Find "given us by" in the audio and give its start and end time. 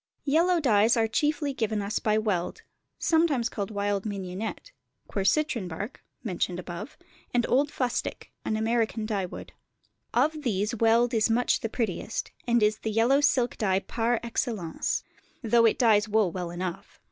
1.53-2.17